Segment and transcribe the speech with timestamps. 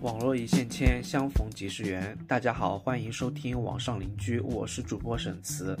[0.00, 2.16] 网络一线牵，相逢即是缘。
[2.26, 5.76] 大家好，欢迎收听网上邻居，我是主播沈慈，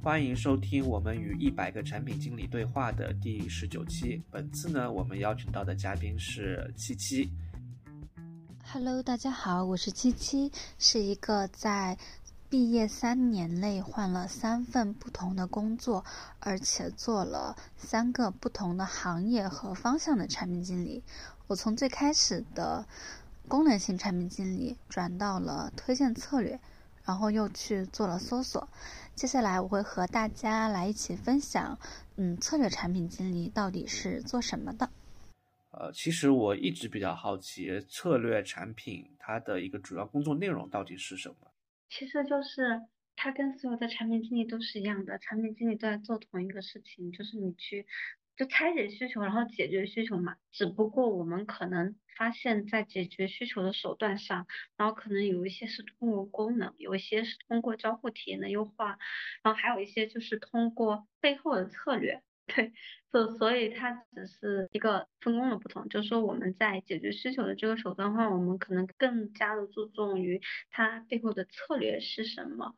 [0.00, 4.22] 欢迎收听我们与一百个产品经理对话的第十九期。
[4.30, 7.28] 本次呢，我们邀请到的嘉宾是七七。
[8.72, 11.98] Hello，大家好，我是七七，是一个在
[12.50, 16.04] 毕业三年内换了三份不同的工作，
[16.38, 21.02] 而且做了三个不同的行业和方向的产品经理。
[21.48, 22.86] 我从最开始的
[23.48, 26.60] 功能性产品经理转到了推荐策略，
[27.04, 28.68] 然后又去做了搜索。
[29.16, 31.76] 接下来我会和大家来一起分享，
[32.16, 34.88] 嗯，策略产品经理到底是做什么的。
[35.72, 41.36] 呃，其实我一直比较好奇，策略产品它的一个主要工作内容到底是什么？
[41.96, 42.82] 其实就是
[43.14, 47.86] 它跟所有的产品经理都是一样的，产品经理都在做同一个事情，就是你去。
[48.36, 50.34] 就拆解需求，然后解决需求嘛。
[50.50, 58.98] 只不过我们可能发现，在解决需求的手段上，然后可能有一些是通过功能，有一些是通过交互体验的优化，
[59.44, 62.24] 然后还有一些就是通过背后的策略。
[62.46, 62.72] 对，
[63.10, 65.88] 所所以它只是一个分工的不同。
[65.88, 72.74] 就是说我们在解决需求的这个手段上，我们可能更加的注重于它背后的策略是什么。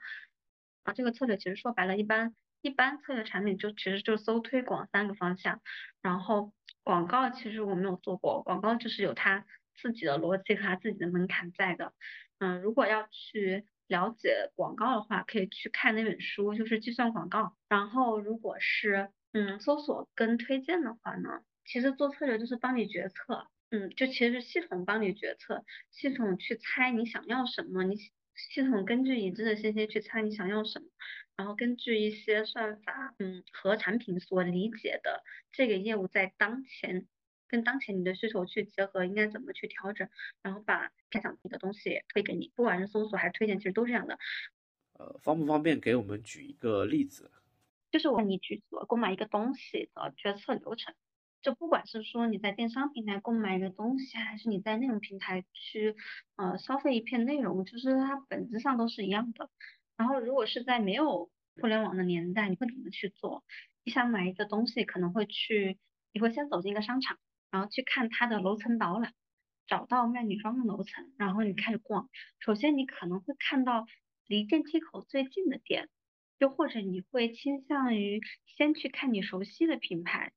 [0.84, 2.34] 啊，这个策略其实说白了，一般。
[2.62, 5.60] 一般策略产品就其实就搜推广三个方向，
[6.02, 11.92] 然后广告其实我没有做过，广告就是有它自己的逻辑和它自己的门槛在的。
[12.38, 17.56] 嗯，如果要去了解广告的话，可以去看那本书，就是计算广告。
[17.68, 27.96] 然后如果是嗯搜索跟推荐的话呢，其实做策略就是帮你决策，嗯，就其实是系统帮你决策，系统去猜你想要什么，你
[28.34, 30.86] 系统根据已知的信息去猜你想要什么。
[31.36, 37.06] 然后根据一些算法，嗯，和产品所理解的这个业务在当前
[37.46, 40.08] 跟当前你的需求去结合，应该怎么去调整，
[40.42, 44.18] 然后把他想听的东西推给你，不管是搜索还是推荐，其实都是这样的。
[44.94, 47.30] 呃，方不方便给我们举一个例子？
[47.90, 50.94] 就是我你去做购买一个东西的决策流程，
[51.42, 55.94] 就不管是说你在电商平台购买一个东西，还是你在内容平台去
[56.36, 59.50] 呃消费一片内容，就是它本质上都是一样的。
[59.96, 61.30] 然后，如果是在没有
[61.60, 63.44] 互联网的年代，你会怎么去做？
[63.82, 65.78] 你想买一个东西，可能会去，
[66.12, 67.18] 你会先走进一个商场，
[67.50, 69.14] 然后去看它的楼层导览，
[69.66, 72.10] 找到卖女装的楼层，然后你开始逛。
[72.40, 73.86] 首先，你可能会看到
[74.26, 75.88] 离电梯口最近的店，
[76.38, 78.20] 又或者你会倾向于
[78.56, 80.32] 先去看你熟悉的品牌。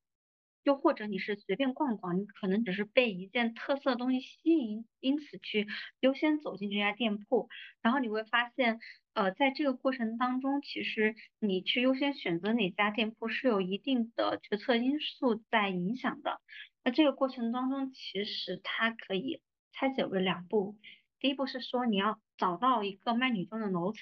[0.63, 5.67] 又或者你是随便逛逛，你可能只是被一件特色的东西吸引，因此去
[6.01, 7.47] 优先走进这家店铺。
[7.81, 8.77] 然后你会发现，
[9.13, 16.41] 呃，在这个过程当中，其实你去优先选择哪家店铺是有一定的决策因素在影响的。
[16.83, 20.77] 那这个过程当中，其实它可以拆解为两步。
[21.19, 24.01] 第一步是说你要找到一个卖女装的楼层，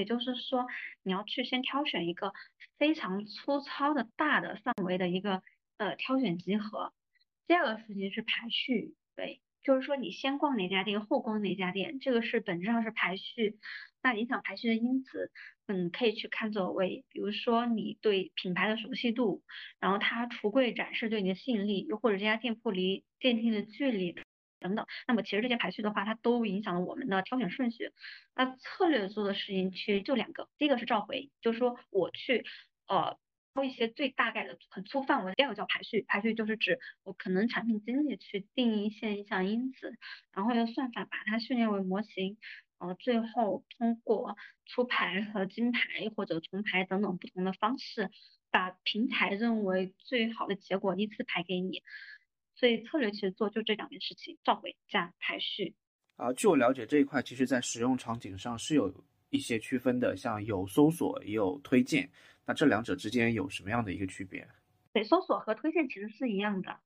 [0.00, 0.66] 也就是说
[1.02, 2.32] 你要去先挑选一个
[2.78, 5.42] 非常粗糙的大的范围的一个。
[5.78, 6.94] 呃，挑选集合，
[7.46, 13.58] 第二个事情是排序，对，就是说你先逛哪家店，后逛哪家店，这个是本质上是排序。
[14.02, 15.30] 那影响排序的因子，
[15.66, 19.42] 嗯，可以去看作为，比如说你对品牌的熟悉度，
[19.78, 24.16] 然后它橱柜展示对你的吸引力，又或者这家店铺离电梯的距离
[24.60, 24.86] 等等。
[25.06, 27.92] 那么其实这些排序的话，它都影响了我们的挑选顺序。
[28.34, 32.44] 那策略做的事情其实就两个，第一个是召回，就是说我去，
[32.88, 33.18] 呃。
[33.54, 39.96] 挑一些最大概的很粗范围，第二个叫排序，排序就是指我可能产品经理去定义一些影响因子，
[40.34, 42.36] 然后用算法把它训练为模型，
[42.76, 45.80] 呃，最后通过出牌和金牌
[46.14, 48.10] 或者重牌等等不同的方式，
[48.50, 51.82] 把平台认为最好的结果依次排给你。
[52.56, 55.74] 所以策略其实做就这两件事情，召回加排序。
[56.16, 62.10] 啊，据我了解这一块，其实在使用场景上是有一些区分的，像有搜索也有推荐。
[62.46, 64.48] 那这两者之间有什么样的一个区别？
[64.94, 66.80] 对，搜索和推荐其实是一样的。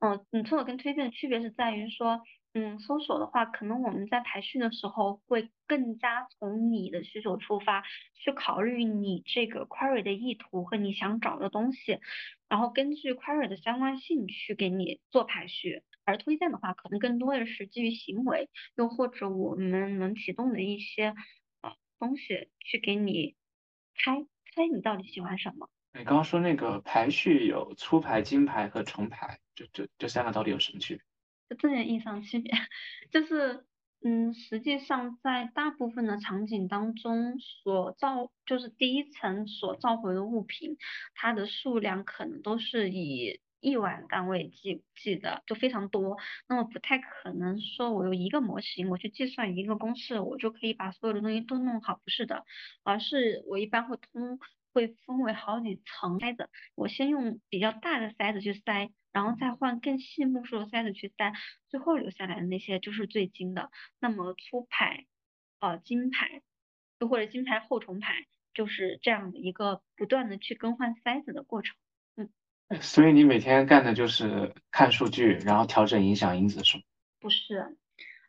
[0.00, 2.20] 嗯，你搜索跟推荐的区别是在于说，
[2.60, 7.84] 嗯，搜索的话，可能我们在排序的时候会更加从你的需求出发，
[8.14, 12.00] 去考虑你这个 query 的意图和你想找的东西，
[12.48, 15.84] 然后根据 query 的相关性去给你做排序。
[16.04, 21.14] 而推荐的话，可能更多的是基于行为，又或者我们能启动的一些
[21.62, 23.36] 呃东西去给你
[23.94, 24.26] 开。
[24.56, 25.70] 哎，你到底喜欢什么？
[25.92, 31.04] 你刚刚说那个排序有粗排、金牌和重排，这这这三个到底有什么区别？
[31.48, 32.52] 就字面意义上区别，
[33.10, 33.64] 就是
[34.04, 40.76] 嗯，实际上在大部分的场景当中，所召就是第一层所召回的物品，
[41.14, 46.16] 它的数量可能都是以亿万单位计计的，就非常多。
[46.48, 52.44] 那么不太可能说我有一个模型，我去计算一个公式，我就可以把所有的东西都弄好，不是的，
[52.84, 54.38] 而是我一般会通
[54.72, 61.34] 会分为好几层筛子，我先用比较大的筛子去筛，然后再换更细目数的筛子去筛，
[61.68, 63.70] 最后留下来的那些就是最精的。
[63.98, 65.06] 那么粗牌，
[65.60, 66.42] 呃精排，
[67.00, 71.76] 又或者金牌后重牌，就是这样的一个不断的去更换筛子的过程。
[72.16, 72.30] 嗯
[72.82, 76.82] 所以你每天干的就是看数据，然后调整影响因子，是吗？
[77.18, 77.78] 不是，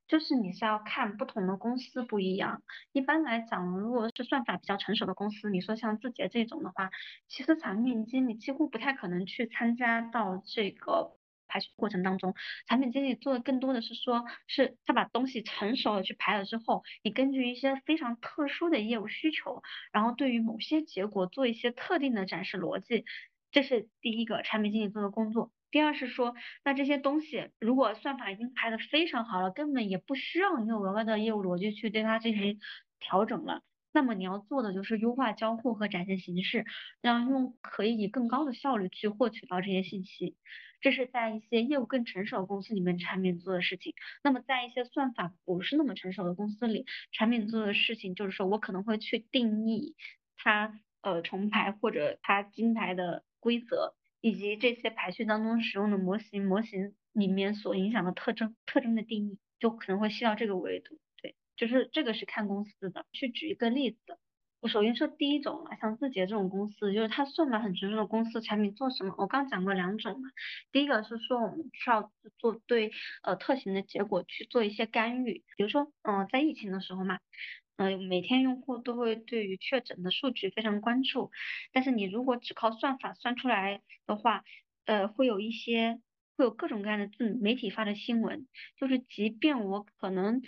[0.10, 2.64] 就是你是要看不同的公司不一样。
[2.92, 6.90] 一般来讲，如果是算法比较成熟的公司，你说像字节这种的话，
[7.28, 11.16] 其实产品经理几乎不太可能去参加到这个
[11.48, 12.34] 排序过程当中。
[12.68, 23.06] 产品经理做的更多的是说，是他把东西成熟了去排了之后，你根据一些非常特殊的业务需求，然后对于某些结果做一些特定的展示逻辑。
[23.52, 25.52] 这是第一个产品经理做的工作。
[25.72, 26.34] 第二是说，
[26.64, 32.60] 那这些东西如果算法已经排的非常好了，根本也不需要你有额外的业务逻辑去对它进行
[33.00, 33.62] 调整了。
[33.92, 36.66] 那么你要做的就是优化交互和展现形式，
[37.02, 40.36] 让用户可以以更高的效率去获取到这些信息。
[40.82, 43.94] 这是在一些业务更成熟的公司里面产品做的事情。
[44.24, 49.96] 那么在一些算法不是那么成熟的公司里，产品做的事情就是说我可能会去定义
[50.36, 53.24] 它呃重排或者它精排的。
[53.42, 61.00] 规则以及这些排序当中使用的模型，模型里面所影响的特征，特征的定义就可能会细到这个维度。
[61.22, 63.06] 对，就是这个是看公司的。
[63.12, 63.98] 去举一个例子，
[64.62, 69.16] 我首先说第一种啊，像字节这种公司，就是它算法很成熟的公司，产品做什么？
[69.18, 70.30] 我刚讲过两种嘛。
[70.72, 72.92] 第一个是说我们需要做对
[73.24, 77.20] 呃特型的结果去做一些干预，比如说嗯在疫情的时候嘛。
[77.80, 81.32] 嗯，每天用户都会对于确诊的数据非常关注，
[81.72, 84.44] 但是你如果只靠算法算出来的话，
[84.84, 86.02] 呃，会有一些
[86.36, 88.48] 会有各种各样的自媒体发的新闻，
[88.78, 90.42] 就是即便我可能，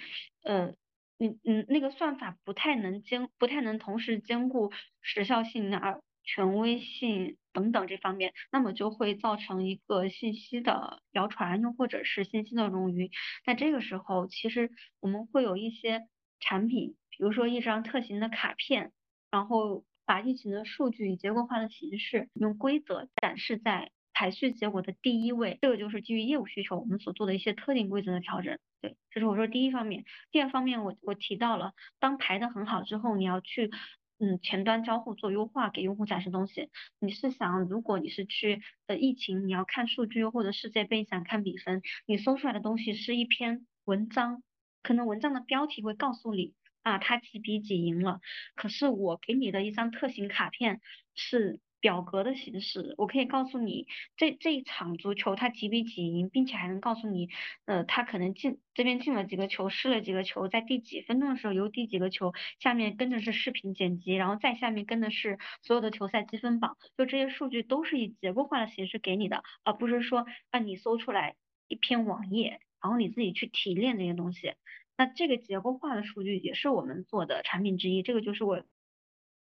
[0.43, 0.75] 呃，
[1.19, 4.69] 嗯嗯，那个算法不太能兼不太能同时兼顾
[4.99, 13.09] 时效性啊、权威性等等这方面，那么就会造成一个信息的谣传，又或者是信息的冗余。
[13.45, 14.69] 那这个时候，其实
[14.99, 16.01] 我们会有一些
[16.41, 16.97] 产品。
[17.11, 18.91] 比如说一张特型的卡片，
[19.29, 28.57] 然后把疫情的数据以结构化的形式用规则展示在排序结果的第一位，这个就是基于业务需求我们所做的一些特定规则的调整。
[28.81, 30.05] 对，这是我说第一方面。
[30.31, 33.71] 第二方面，我我提到了，当排的很好之后，你要去
[34.19, 36.69] 嗯前端交互做优化，给用户展示东西。
[36.99, 44.43] 你是想，如果你是去呃疫情，你要看数据或者世界杯想看比分，你搜出来的东西是一篇文章，
[44.83, 46.53] 可能文章的标题会告诉你。
[46.83, 48.19] 啊，他几比几赢了？
[48.55, 50.81] 可是我给你的一张特型卡片
[51.15, 57.29] 是表格的形式，我可以告诉你这这一场足球他几比几赢，并且还能告诉你，
[57.65, 71.35] 呃，他可能进这边进了几个球，失了几个球，在第几分钟的时候有第几个球，下面跟着是视频剪辑，然后再下面跟的是所有的球赛积分榜，就这些数据都是以结构化的形式给你的，而不是说让你搜出来
[71.67, 74.53] 一篇网页，然后你自己去提炼这些东西。
[75.01, 78.63] 那这个结构化的数据也是我们做的产品之一，这个就是我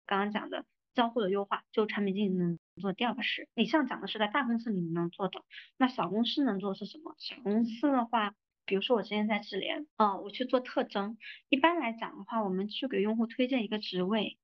[0.06, 0.64] 刚刚讲的
[0.94, 3.46] 交互的优化，就产品经理能做第二个事。
[3.54, 5.44] 以上讲的是在大公司里面能做的，
[5.76, 7.14] 那小公司能做是什么？
[7.18, 11.18] 小公司的话，比如说我之前在智联，啊，我去做特征。
[11.50, 14.38] 一般来讲的话，我们去给用户推荐一个职位。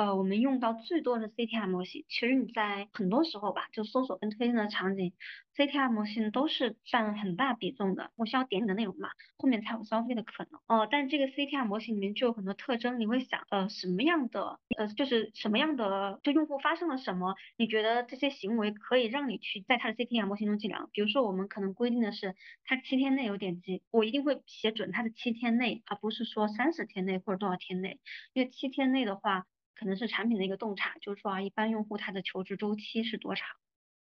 [0.00, 5.12] 呃，我们用到最多的 CTR 模型，其实你在很多时候吧，就搜索跟推荐的场景
[5.54, 8.10] ，CTR 模型都是占很大比重的。
[8.16, 10.58] 我需要点你的内容嘛，后面才有消费的可能。
[10.68, 20.88] 哦，但这个 CTR 模型里面就有很多特征，你会想，呃，什么样的，呃，就是什么样的，就用户发生了什么，你觉得这些行为可以让你去在他的 CTR 模型中计量。
[20.94, 28.00] 比如说，我们可能规定的是，他七天内有点击，我一定会写准他的七天内，而不是说三十天内或者多少天内，
[28.32, 29.44] 因为七天内的话。
[29.74, 33.48] 可能是产品的一个洞察，就是说啊，一般用户他的求职周期是多长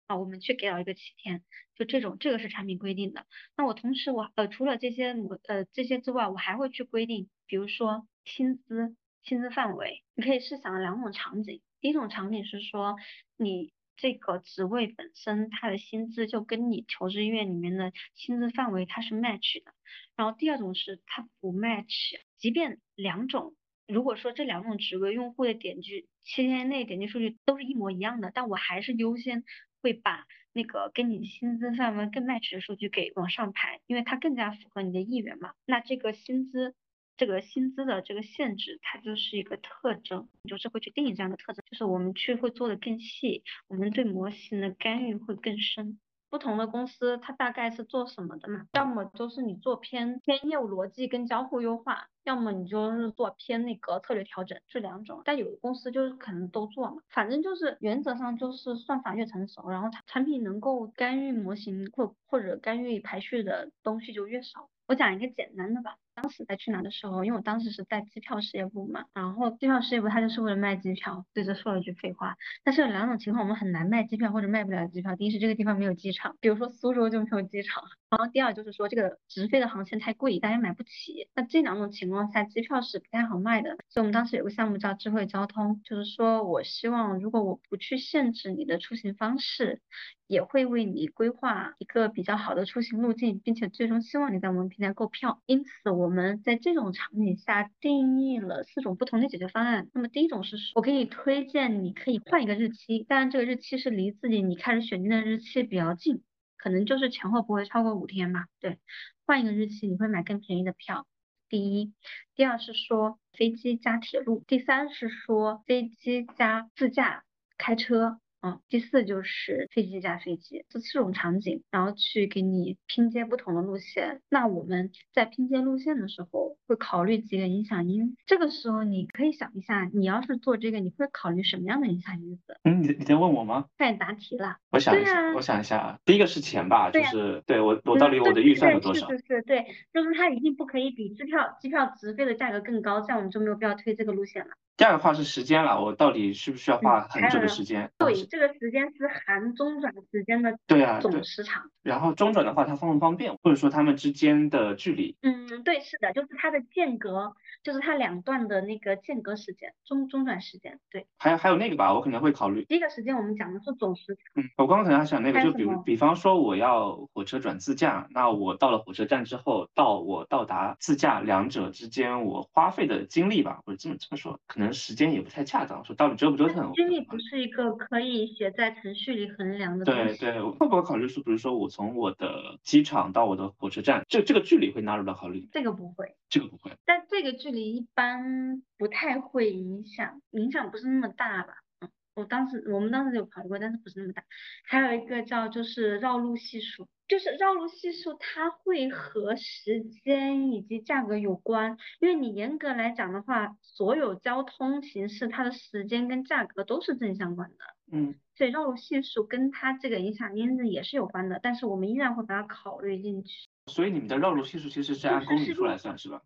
[0.08, 0.18] 啊？
[0.18, 1.44] 我们去给到一个七天，
[1.76, 3.26] 就这种，这个是产品规定的。
[3.56, 5.16] 那我同时我呃除了这些
[5.48, 11.62] 呃这些之外，我还会去规定，比如说薪资薪资范围，你可以试想两种场景。
[11.80, 12.98] 第一种场景是说
[13.38, 19.74] 你这个职位本身它的薪资就跟你求职意愿里面的薪资范围它是 match 的，
[20.16, 23.56] 然后第二种是它不 match，即便两种。
[23.90, 29.44] 如果说这两种职位用户的点击七天内点击数据都是一模一样的，但我还是优先
[29.82, 35.54] 会把那个跟你薪资范围更 match 的数据给往上排，因为它更加符合你的意愿嘛。
[35.66, 36.76] 那这个薪资，
[37.18, 46.00] 这个薪资的这个限制，它就是一个特征，就是会去定义这样的特征，就是我们去会做的更细，我们对模型的干预会更深。
[46.30, 48.66] 不同的公司它大概是做什么的嘛？
[48.74, 55.22] 要么就是你做偏偏业务逻辑跟交互优化，要么你就是做偏那个策略调整，这两种。
[55.26, 64.70] 但有的公司就是可能都做嘛，反正就是原则上就是算法越成熟，然后产产品能够干预模型或或者干预排序的东西就越少。
[64.88, 65.98] 我讲一个简单的吧。
[66.22, 72.36] 当时在去哪的时候，因为我当时是在机票事业部嘛，然后机票事业部他就是为了卖机票，对，着说了一句废话。
[72.64, 81.30] 但是有两种情况我们很难卖机票或者卖不了机票，第一是这个地方没有机场，比如说苏州就没有机场，然后第二就是说这个直飞的航线太贵，大家买不起。
[81.34, 83.78] 那这两种情况下，机票是不太好卖的。
[83.88, 89.82] 所以我们当时有个项目叫智慧交通，就是说我希望如果我不去限制你的出行方式，
[90.28, 95.42] 也会为你规划一个比较好的出行路径，并且最终希望你在我们平台购票。
[95.46, 96.10] 因此我。
[96.10, 99.88] 们在这种场景下定义了四种不同的解决方案。
[99.94, 106.24] 那么第一种是，我给你推荐，你可以换一个日期，当然这个日期是离自己你开始选定的日期比较近，
[106.60, 108.46] 可能就是前后不会超过五天吧。
[108.60, 108.78] 对，
[109.26, 111.08] 换一个日期你会买更便宜的票。
[111.48, 111.94] 第一，
[112.36, 117.24] 第二是说飞机加铁路，第三是说飞机加自驾
[117.58, 118.20] 开车。
[118.42, 124.22] 嗯，第四就是飞机加飞机，这四种场景，然后去给你拼接不同的路线。
[124.30, 128.16] 那我们在拼接路线的时候，会考虑几个影响因。
[128.26, 132.58] 这个时候你可以想一下，你要是做这个，你会考虑什么样的影响因子？
[132.64, 133.66] 嗯，你你在问我吗？
[133.78, 134.58] 在答题了。
[134.70, 139.10] 我想一下，我想一下啊，第一个是钱吧，就是对我我到底我的预算有多少？
[139.10, 144.52] 是是是，对，就是它一定不可以比机票机票直飞的价格更高，这样我们就没有必要推这个路线了。
[144.78, 147.92] 第二个话是时间了，我到底需不需要花很久的时间？
[147.98, 151.64] 对，这个时间是含中转时间的对啊总时长。
[151.82, 155.18] 然后中转的话，它方不方便，或者说它们之间的距离？
[155.22, 157.34] 嗯，对，是的，就是它的间隔，
[157.64, 160.80] 就是它两段的那个间隔时间，中中转时间。
[160.92, 162.64] 对，还有还有那个吧，我可能会考虑。
[162.66, 164.44] 第一个时间我们讲的是总时长。
[164.44, 175.40] 嗯，我刚刚可能还想那个，就比如比方说我要火车转自驾，那我到了火车站之后，到我到达自驾两者之间，我花费的精力吧，或者这么这么说，可能时间也不太。
[175.50, 176.72] 恰当说到底折不折腾？
[176.74, 180.18] 精力不是一个可以写在程序里衡量的东西。
[180.18, 185.48] 对对，会不会考虑说，比如说我从我的机场到我的火车站，这这个距离会纳入到考虑？
[185.52, 186.72] 这个不会，这个不会。
[186.86, 191.54] 但这个距离一般不太会影响，影响不是那么大吧？
[191.82, 194.24] 嗯，我当时我们当时有考虑过，但是不是那么大。
[194.64, 196.88] 还有一个叫就是绕路系数。
[197.10, 207.58] 就是绕路系数，它会和时间以及价格有关，因为你严格来讲的话，所有交通形式它的时间跟价格都是正相关的，
[207.92, 213.50] 嗯，所以绕路系数跟它这个影响因子也是有关的，但是我们依然会把它考虑进去。
[213.66, 216.22] 所以你们的绕路系数其实是按公里数来算是吧？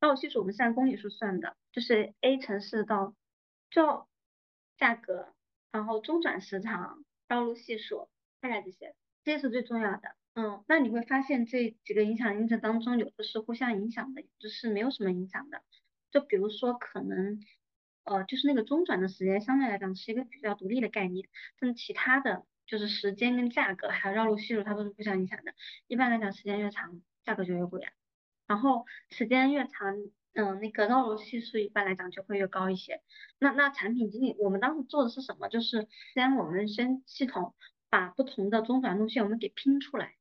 [0.00, 3.14] 绕路系数我们是按公里数算的，就是 A 城市到
[3.70, 4.06] 就
[4.76, 5.32] 价格，
[5.72, 8.10] 然后中转时长、绕路系数，
[8.42, 8.94] 大概这些。
[9.24, 15.62] 这是最重要的，嗯，那你会发现这几个影响因子当中，有的是互相影响的，有的是没有什么影响的。
[16.10, 17.40] 就比如说，可能，
[18.04, 21.26] 呃，就是那个中转的时间相对来讲是一个比较独立的概念，
[21.58, 25.54] 但其他的就是时间跟价格还有绕路系数，它都是互相影响的。
[25.86, 27.92] 一般来讲，时间越长，价格就越贵啊。
[28.46, 29.96] 然后时间越长，
[30.34, 33.00] 嗯，那个绕路系数一般来讲就会越高一些。
[33.38, 35.48] 那那产品经理，我们当时做的是什么？
[35.48, 37.54] 就是先我们先系统。
[37.94, 40.14] 把不同的中转路线我们给拼出来，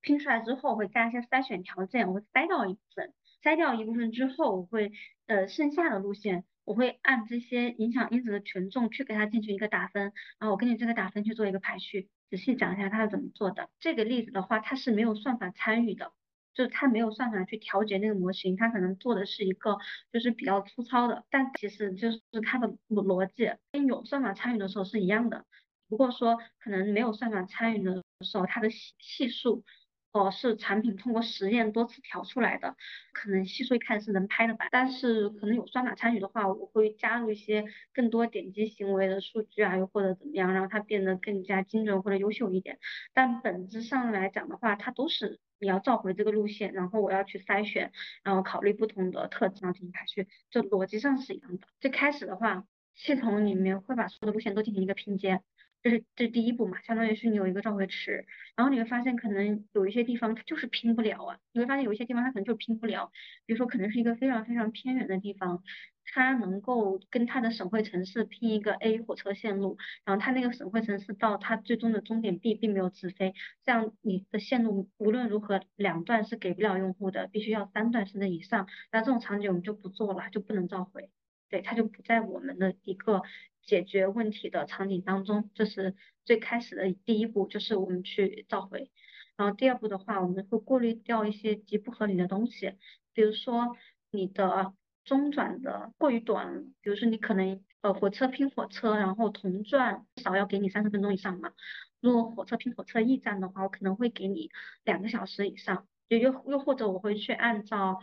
[0.00, 4.92] 拼出来之后会加一些筛选条件，我会筛掉一部分，筛掉一部分之后，我会
[5.26, 10.04] 呃剩下的路线，我会按这些影响因子的权重去给它进行一个打分，
[10.38, 12.08] 然后我根据这个打分去做一个排序。
[12.30, 13.68] 仔细讲一下它是怎么做的。
[13.78, 16.12] 这个例子的话，它是没有算法参与的，
[16.54, 19.76] 就是它没有算法去调节那个模型，它可能做的是一个
[20.14, 25.44] 就是比较粗糙的，但其实就是它的逻辑跟有算法参与的时候是一样的。
[25.88, 29.64] 如果说可能没有算法参与的时候，它的系系数，
[30.12, 32.76] 哦是产品通过实验多次调出来的，
[33.12, 34.68] 可能系数一开始是能拍的吧。
[34.70, 42.78] 但是可能有算法参与的话，我会加入一些更多点击行为的数据啊，又或者怎么样，让它变得更加精准或者优秀一点。
[43.14, 47.92] 但本质上来讲的话，它都是你要召回这个路线，然后我要去筛选，
[48.22, 51.66] 然后考虑不同的特质，然后进行排序，就逻辑上是一样的。
[51.80, 52.64] 最开始的话，
[52.94, 55.42] 系统里面会把所有的路线都进行一个拼接。
[55.82, 63.12] 这是这是第一步嘛，相当于是你有一个召回池，然后你会发现可能有一些地方它就是拼不了啊，你会发现有一些地方它可能就拼不了，
[63.46, 65.62] 比如说可能是一个非常非常偏远的地方，
[66.04, 81.10] 它能够跟它的省会城市拼一个 A 火车线路，然后它那个省会城市到它最终的终点 B 并没有直飞，这样你的线路无论如何两段是给不了用户的，必须要三段甚至以上，那这种场景我们就不做了，就不能召回。
[81.48, 83.22] 对，它就不在我们的一个
[83.62, 85.50] 解决问题的场景当中。
[85.54, 88.90] 这是最开始的第一步，就是我们去召回。
[89.36, 92.74] 然后第二步的话，我们会过滤掉一些极不合理的东西，
[93.12, 93.76] 比如说
[94.10, 94.74] 你的
[95.04, 101.52] 中转的过于短，比如说你可能呃火车拼火车，然后同转至少要给你三十分钟以上嘛。
[102.00, 104.50] 如果火车拼火车驿站的话，我可能会给你
[104.84, 105.86] 两个小时以上。
[106.08, 108.00] 又又又或者我会去按照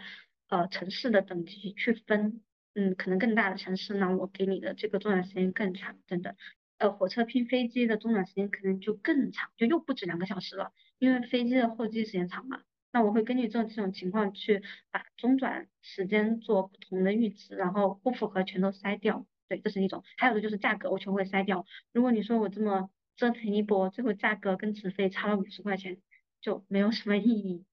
[0.48, 2.42] 呃城市的等级去分，
[2.76, 6.36] 嗯，可能更大的城市呢，我给你的这个中转时间更长等等。
[6.78, 10.74] 呃，火车拼飞机的中转时间可能就更长，就又不止两个小时了。
[11.00, 19.26] 因为飞机的候机时间长嘛，那我会根据这种这种情况去把中转时间做不同的阈值，然后不符合全都筛掉。
[19.48, 20.04] 对，这是一种。
[20.18, 21.66] 还有的就是价格，我全会筛掉。
[21.94, 26.02] 如果你说我这么折腾一波，最后价格跟直飞差了五十块钱，
[26.42, 27.64] 就没有什么意义。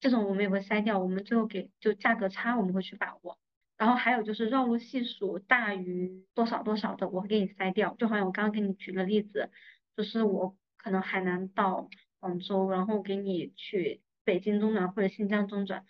[0.00, 0.98] 这种我们也会筛掉。
[0.98, 3.38] 我们最后给就价格差，我们会去把握。
[3.80, 7.96] 然后还有就是绕路系数大于多少多少的，我会给你筛掉。
[7.98, 9.50] 就好像我刚刚给你举的例子，
[9.96, 11.88] 就是我可能海南到。
[12.22, 15.86] 广州，然后给你去北京中转或者新疆中转，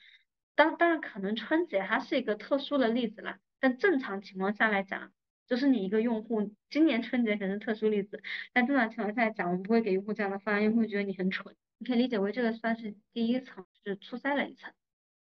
[0.54, 5.10] 当当然可能春节它是一个特殊的例子啦，但正常情况下来讲，
[5.48, 14.72] 就是你一个用户今年春节可能是特殊例子，但正常情况下来讲，我们不会给用户这样的方案，用户觉得你很蠢，你可以理解为这个算是第一层，就是初筛了一层，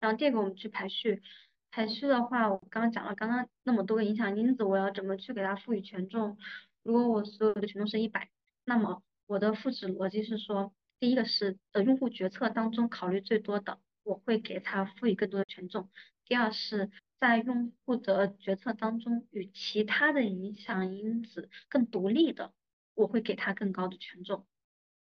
[0.01, 1.23] 然后第二个我们去排序，
[1.79, 6.37] 排序的话，我刚刚讲了刚刚那么多个影响因子，我要怎么去给它赋予权重？
[6.83, 8.31] 如果我所有的权重是一百，
[8.65, 10.73] 那么我的赋值逻辑是说。
[10.99, 15.89] 第一个是呃用户决策当中考虑最多的，我会给他赋予更多的权重。
[16.25, 22.53] 第二是在用户的决策当中与其他的影响因子更独立的，
[22.97, 24.45] 我会给他更高的权重。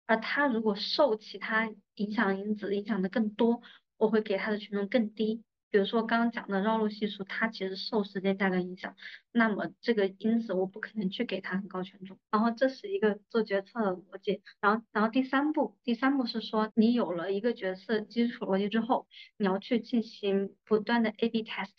[0.06, 3.64] 而他如果受其他影响因子影响的更多，
[3.98, 5.44] 我会给他的权重更低。
[5.70, 8.96] 比如说刚刚讲的绕路系数，它其实受时间价格影响，
[9.32, 12.18] 那么这个因子我不可能去给它很高权重。
[12.32, 14.42] 然后这是一个做决策的逻辑。
[14.62, 19.08] 然后，然后第三步，第三步是说你有了一个决策基础逻辑之后，
[19.38, 21.74] 你要去进行不断的 A/B test，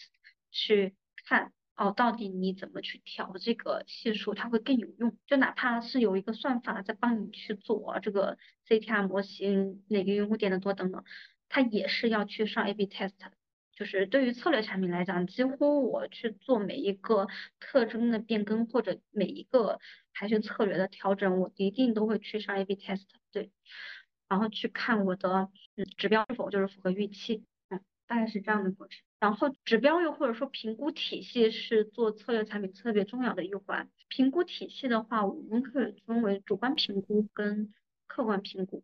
[0.50, 0.94] 去
[1.26, 5.16] 看哦到底你怎么去调这个系数，它会更有用。
[5.26, 8.36] 就哪怕是有一个算法在帮你去做这个
[8.68, 11.02] CTR 模型，哪个用户点的多等等，
[11.48, 13.14] 它也是要去上 A/B test。
[13.78, 17.28] 就是对于策略产品来讲，几乎我去做每一个
[17.60, 19.78] 特征的变更或者每一个
[20.12, 23.52] 排序策略的调整，我一定都会去上 A/B test，对，
[24.28, 28.98] 然后去看我的嗯指标是否就是符合预期，嗯，大概是这样的过程。
[29.20, 33.88] 然后指标又或者说评估体系是做策略产品特别重要的一环。
[34.08, 37.72] 评估体系的话，我们可以分为主观评估跟
[38.08, 38.82] 客观评估。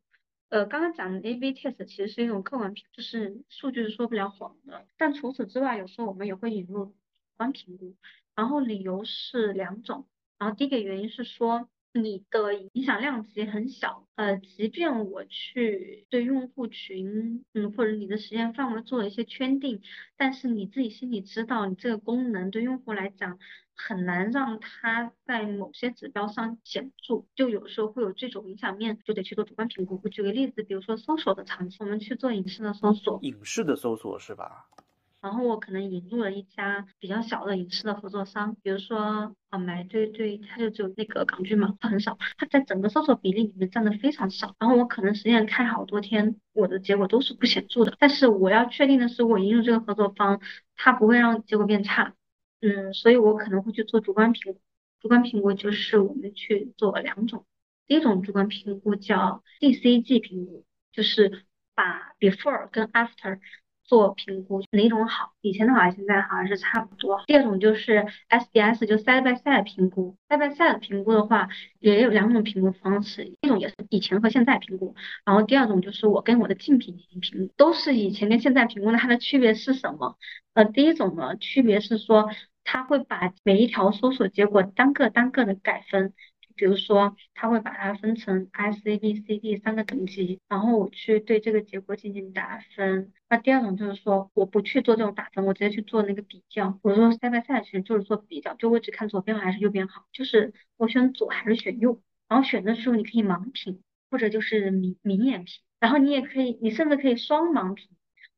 [0.54, 4.86] 呃，刚刚讲的 A/B test 其实是一种客观评，就是数据是说不了谎的。
[4.96, 6.94] 但除此之外，有时候我们也会引入主
[7.36, 7.96] 观评估，
[8.36, 10.06] 然后理由是两种。
[10.38, 11.68] 然后第一个原因是说。
[11.96, 19.80] 你的影响量级很小，呃，即便我去对用户群，嗯，或者你的实验范围做了一些圈定，
[20.16, 23.38] 但是你自己心里知道，你这个功能对用户来讲
[23.76, 30.00] 很难让它在某些指标上显著，就有时候会有这种影响面，就得去做主观评估。
[30.02, 34.68] 我举个例子，比如说搜索的场景，我们去做影视的搜索，影视的搜索是吧？
[35.20, 44.54] 然后我可能引入了一家比较小的影视的合作商，比如说啊买对对，它就只有那个港剧嘛，它很少，它在整个搜索比例里面占的非常少。
[44.58, 47.96] 然后我可能实验开好多天，我的结果都是不显著的。
[47.98, 50.42] 但是我要确定的是，我引入这个合作方，
[50.76, 52.12] 它不会让结果变差。
[52.64, 54.60] 嗯，所以我可能会去做主观评估。
[55.00, 57.44] 主观评估就是我们去做两种，
[57.86, 63.38] 第一种主观评估叫 DCG 评估，就是把 before 跟 after。
[63.86, 65.34] 做评估哪种好？
[65.42, 67.22] 以前的好，现在好像是差不多。
[67.26, 70.16] 第二种就是 SDS，就 side by side 评估。
[70.26, 71.50] side by side 评估的话，
[71.80, 74.94] 也有两种评估方式，一种也是以前和现在评估，
[75.26, 78.90] 然后第二种就是我跟我的竞品进行评估，都是以前跟现在评估。
[78.90, 80.16] 那它的区别是什么？
[80.54, 82.30] 呃，第一种呢，区别是说
[82.64, 86.12] 它会把每一条搜索结果单个单个的改分。
[86.56, 93.12] 比如说，他会把它分成 I C B C D 三个等级，然后我去对这个结果进行打分。
[93.28, 96.78] 那第二种就是说，我不去做这种打分，我直接去做那个比较。
[96.84, 102.00] 我说 side by side 其实就是做比较，就我只看左边好还是右边好，就是我选左还是选右。
[102.28, 107.88] 然后选的时候你可以盲评，或者就是明明眼评，然后你也可以，你甚至可以双盲评，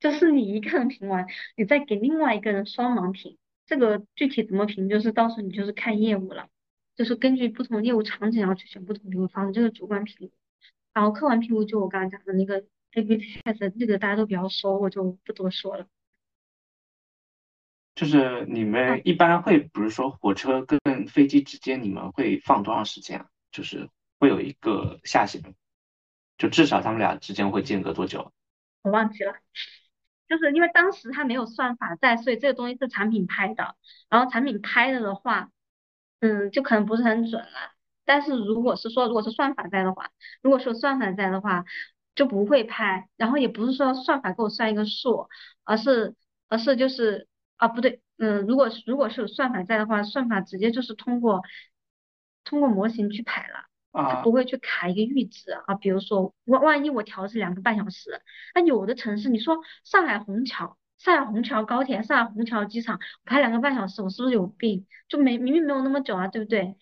[0.01, 3.37] 就是你一个人评完，你再给另外一个人双盲评。
[3.67, 6.49] 这个具体怎么评，就是到时候你就是看业务了。
[6.95, 10.35] 就是根据不同业务场景，然后去选不同评估方式，这个主观评估。
[10.95, 15.87] 然后客观评估就我刚刚讲的那个 A/B test，这个大家都比较熟，我就不多说了。
[17.95, 23.29] 就是你们一般会，比如说火车跟飞机之间，你们会放多长时间啊？
[23.51, 25.43] 就是会有一个下限，
[26.39, 28.33] 就至少他们俩之间会间隔多久？
[28.83, 29.35] 我忘记了，
[30.29, 33.77] 就是因为当时它没有算法在，所以这个东西是产品拍的。
[34.09, 35.51] 然后产品拍的的话，
[36.21, 37.73] 嗯，就可能不是很准了。
[38.05, 40.11] 但是如果是说，如果是算法在的话，
[40.43, 41.65] 如果说算法在的话，
[42.15, 43.09] 就不会拍。
[43.17, 45.29] 然后也不是说算法给我算一个数，
[45.65, 46.15] 而是
[46.49, 47.29] 而是就是。
[47.59, 51.43] 啊，不对，嗯，如果如果是有算法在的话，算法直接就是通过
[52.45, 53.65] 通过模型去排了，
[54.03, 55.75] 它不会去卡一个阈值啊。
[55.75, 58.23] 比如说，万万一我调是两个半小时，
[58.55, 64.87] 那有的城市，你说上海虹桥、上海虹桥高铁、上海虹桥机场排两个半小时，我是不是有病？
[65.09, 66.77] 就没明明没有那么久啊，对不对？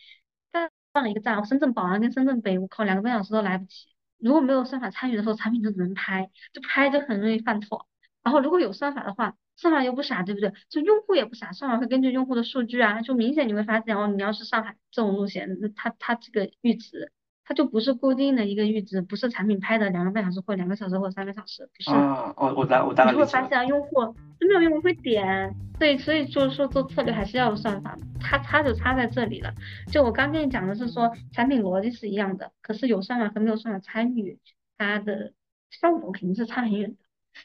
[0.50, 3.88] 但换了一个站，深圳宝安跟深圳北，我靠，两个半小时都来不及。
[4.18, 7.86] 如果没有算法参与的时候，产品就只能拍，就拍就很容易犯错。
[8.22, 10.52] 然后如果有算法的话，算法又不傻，对不对？
[10.68, 17.12] 就用户也不傻，算法会根据用户的数据啊，就明显你会发现哦，你要是上海这种路线，它它这个阈值，
[17.44, 21.90] 它就不是固定的一个阈值，不是产品拍的两个半小时或两个小时或三个小时，不是。
[21.90, 29.54] 啊，我我大我大概你会发现用户就没有用户会点，对，所以就是说做策略还是要有算法，它差就差在这里了。
[29.92, 34.38] 就我刚跟你讲的是说产品逻辑是一样的，可是有算法和没有算法参与，
[34.76, 35.32] 它的
[35.70, 36.96] 效果肯定是差很远的。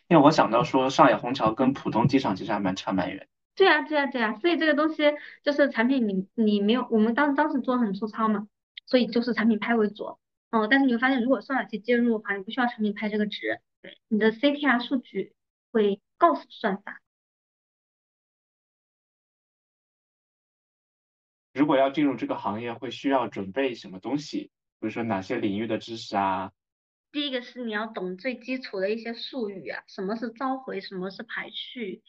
[0.08, 3.28] 因为我想到说，上海虹桥跟浦东机场其实还蛮差蛮远。
[3.56, 5.04] 对啊，对啊，对啊，所以这个东西
[5.43, 8.47] 就是产品，你你没有，我们当当时做很粗糙嘛，
[8.86, 10.17] 所以就是产品拍为主。
[10.52, 15.34] 哦，但是你会发现，如果算法去介入的话，你不需要产品拍这个值，对，你的 CTR 数据
[15.71, 17.02] 会告诉算法。
[21.54, 24.52] 如果要进入这个行业，会需要准备什么东西？
[24.80, 26.52] 比如说哪些领域的知识啊？
[27.11, 32.03] 第一个是你要懂最基础的一些术语啊，什么是召回，什么是排序，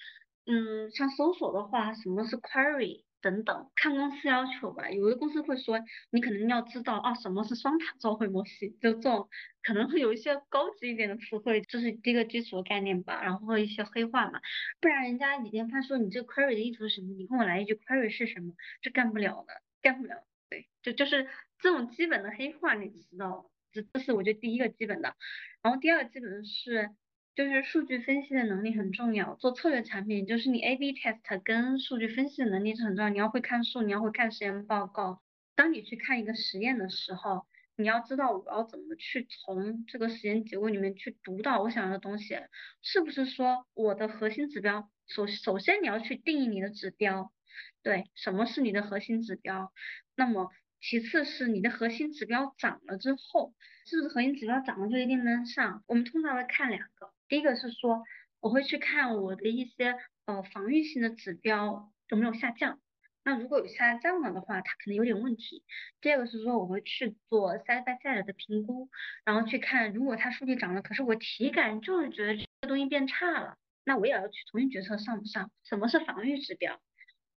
[0.47, 4.91] 嗯，像搜索的话，什么是 query 等等，看公司要求吧。
[4.91, 9.29] 有的公司会说你可能要知道啊，什么是双塔召回模型，就这种
[9.63, 13.23] 可能会有一些高级一点的词汇，这是第一个基础的概念吧。
[13.23, 14.41] 然后一些黑话嘛，
[14.81, 20.27] 不然人家李连发说你这 query 的意图是什么，你跟我来一句 query 是什么，这干不了的，干不了。
[20.51, 21.27] 对，就就是
[21.59, 23.51] 这种基本的黑话你知道。
[23.73, 25.15] 这这是我觉得第一个基本的，
[25.63, 26.91] 然后第二个基本是，
[27.35, 29.35] 就是数据分析的能力很重要。
[29.37, 33.09] 做策略产品，就是你 A/B test 跟数据分析的能力是很重要。
[33.11, 35.23] 你要会看数，你要会看实验报告。
[35.55, 42.37] 当你去看一个实验的时候，你要知道我要怎么去从这个实验结果里面去读到我想要的东西，
[42.83, 44.91] 是不是说我的核心指标？
[45.07, 47.33] 首首先你要去定义你的指标，
[47.83, 49.73] 对，什么是你的核心指标？
[50.17, 50.51] 那么。
[50.81, 53.55] 其次是你的核心指标涨了之后，
[53.87, 55.85] 是不是核心指标涨了就一定能上？
[55.87, 58.03] 我们通常会看两个，第一个是说
[58.41, 62.81] 我会去看我的一些呃防御性的指标有没有下降，
[63.25, 65.63] 那如果有下降了的话，它可能有点问题。
[66.01, 68.89] 第二个是说我会去做 side by side 的评估，
[69.25, 75.51] 然后去看如果它数据涨了，可是我体感就是觉得这个东西变差了，那我也要去重新决策上不上。
[75.63, 76.81] 什么是防御指标？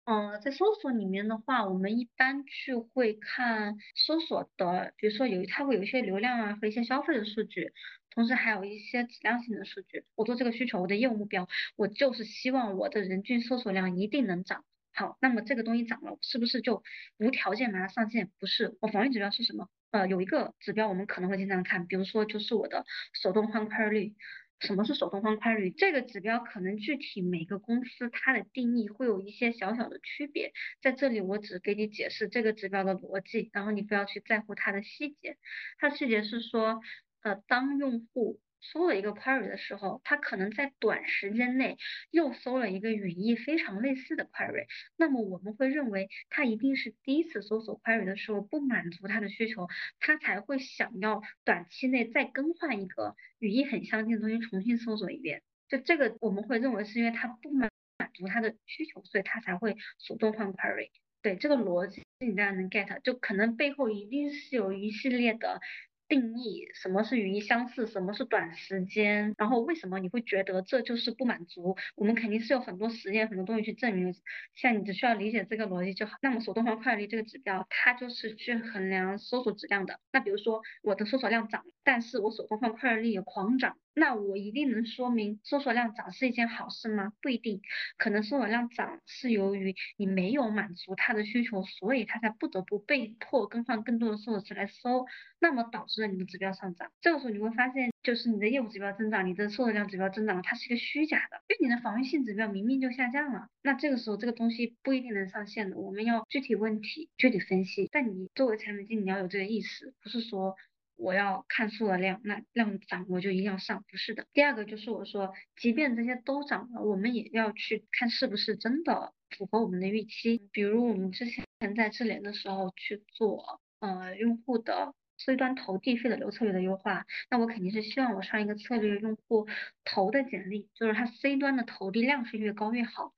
[0.05, 7.71] 嗯，在搜索里面的话，我们一般去会看搜索的，比如说有它会有一些流量啊和一些消费的数据，
[8.09, 10.03] 同时还有一些质量性的数据。
[10.15, 14.65] 我做这个需求，我的业务目标，我就是希望我的人均搜索量一定能涨。
[14.93, 16.83] 好，那么这个东西涨了，是不是就
[17.17, 18.29] 无条件把它上线？
[18.39, 19.69] 不是，我防御指标是什么？
[19.91, 24.15] 呃，有一个指标我们可能会经常看，比如说就是我的手动换块率。
[24.63, 25.69] 什么是手动方块率？
[25.71, 35.37] 这个指标可能具体每个公司它的定义会有一些小小的区别，在这里我只给你解释这个指标的逻辑，然后你不要去在乎它的细节。
[35.77, 36.81] 它的细节是说，
[37.21, 38.39] 呃，当用户。
[38.63, 41.77] 搜了一个 query 的时候，他可能在短时间内
[42.09, 44.65] 又搜了一个语义非常类似的 query，
[44.97, 49.67] 那么我们会认为他一定是第一次搜索 query 的时候不满足他的需求，
[49.99, 55.41] 他才会想要短期内再更换一个语义很相近的东西重新搜索一遍。
[55.67, 57.69] 就这个我们会认为是因为他不满
[58.13, 60.89] 足他的需求，所以他才会主动换 query。
[61.21, 65.61] 对这个逻辑你大家能 get，就可能背后一定是有一系列的。
[66.07, 71.75] 定义什么是语义相似，什么是短时间，然后为什么你会觉得这就是不满足？
[71.95, 74.13] 我们肯定是有很多实验、很多东西去证明。
[74.53, 76.17] 像你只需要理解这个逻辑就好。
[76.21, 79.99] 那么手动换快率这个指标，它就是去衡量搜索质量的。
[80.11, 87.11] 那比如说我的搜索量涨，但是我手动换快率也狂涨，那我一定能说明搜索量涨是一件好事吗？
[87.21, 87.61] 不一定，
[87.97, 95.05] 可能搜索量涨是由于你没有满足他的需求，所以他才不得不被迫更换更多的搜索词来搜，
[95.39, 96.13] 那么导致了。
[96.13, 103.47] 你的指标上涨，这个时候你会发现就是你的业务指标增长，你的搜索量指标增长，它是一个虚假的，因为你的防御性指标明明就下降了。
[103.63, 107.89] 那这个时候这个东西不一定能上线的，我们要具体问题具体分析。
[107.91, 110.55] 但你作为产品经理，你要有这个意识，不是说
[110.95, 114.25] 我要看数的量，那量涨我就一定要上，不是的。
[114.33, 120.49] 第二个就是我说，即便这些都涨了，我们也要去看是不是真的符合我们的预期。
[120.51, 124.93] 比如我们之前在智联的时候去做呃用户的。
[125.15, 129.47] C 端投递费的流策略的优化，那我肯定是希望我上一个策略用户
[129.85, 133.13] 投的简历，就是他 C 端的投递量是越高越好。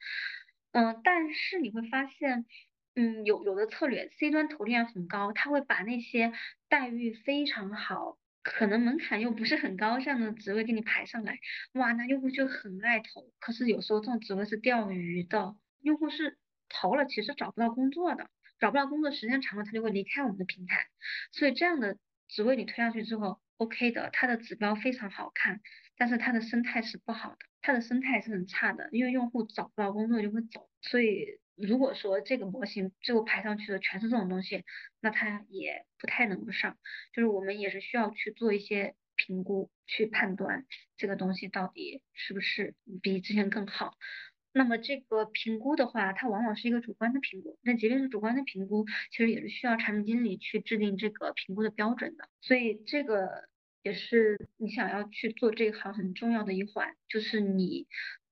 [0.71, 2.45] 嗯，但是你会发现，
[2.95, 6.33] 嗯，有有的策略 C 端投量很高，他会把那些
[6.69, 11.39] 待遇非常好，可能门槛又不是很高这样的职位给你排上来，
[11.73, 13.31] 哇，那用户就很爱投。
[13.39, 16.37] 可是有时候这种职位是钓鱼的，用户是
[16.69, 18.29] 投了其实找不到工作的。
[18.57, 20.87] 找不到工作，时间长了他就会离开我们的平台，
[21.33, 21.97] 所以这样的
[22.29, 25.59] 职位你推上去之后，OK 的，它的指标非常好看，
[25.97, 34.63] 但是它的生态是不好的，它的生态是很差的，因为用户找不到工作就会走，所以如果说这个模型最后排上去的全是这种东西，
[34.99, 36.77] 那它也不太能够上，
[37.13, 40.65] 就是我们也是需要去做一些评估，去判断
[40.97, 43.93] 这个东西到底是不是比之前更好。
[44.57, 47.59] 那么这个评估的话，它往往是一个主观的评估。
[47.61, 52.29] 那即便是主观的评估，其实也是需要产品经理去制定这个评估的标准的。
[52.39, 53.49] 所以这个
[53.83, 57.85] 也是你想要去做这一行很重要的一环，就是你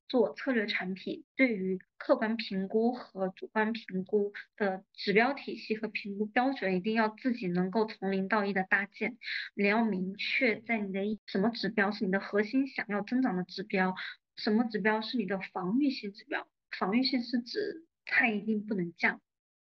[0.07, 9.17] 做策略产品，对于客观评估和主观评估的指标体系和评估标准，一定要自己能够从零到一的搭建。
[9.55, 13.95] 你要明确在你的什么指标是你的核心想要增长的指标。
[14.35, 16.47] 什么指标是你的防御性指标？
[16.77, 19.21] 防御性是指它一定不能降，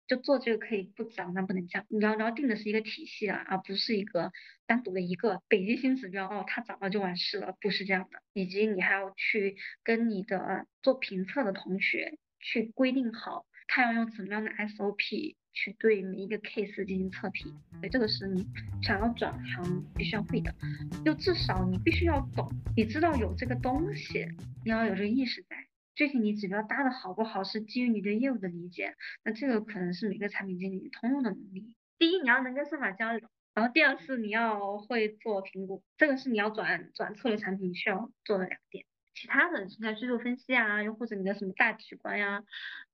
[0.10, 1.86] 就做这个可以不涨，但不能降。
[1.88, 4.34] 你要你要定的是一个体系啊，而不是一个
[4.68, 8.20] 单独的一个北极星指标哦，它涨了就完事了，不是这样的。
[8.34, 15.36] 以及你还要去跟你的做评测的同学去规定好，他要用怎么样的 SOP。
[15.52, 18.46] 去对每一个 case 进行测评，所以这个是你
[18.84, 20.56] 想要转行必须要会的，
[21.04, 24.26] 就至少你必须要懂，你知道有这个东西，
[24.64, 25.69] 你要有这个意识在。
[26.00, 31.76] 具体你指标搭的好不好，是基于你对业务的理解，那这个可能是每个产品经理通用的能力。
[31.98, 38.86] 第一，你要能跟算法交流，然后第二是你要会做评估，这个是你要转转策略产品需要做的两点。
[39.14, 42.46] 其他的，像需求分析啊，又或者你的什么大局观呀。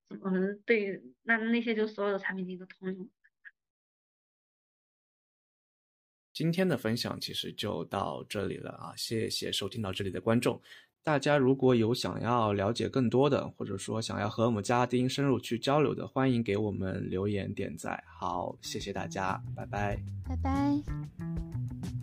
[0.08, 3.08] 嗯，对，那那些就所有的产品经理都通用。
[6.32, 10.60] 今天的分享其实就到这里了啊，谢谢收听到这里的观众。
[11.06, 18.02] 大家如果有想要了解更多的，或者说想要和我们嘉宾深入去交流的，欢迎给我们留言点赞。
[18.08, 19.96] 好，谢谢大家，拜拜，
[20.28, 21.95] 拜拜。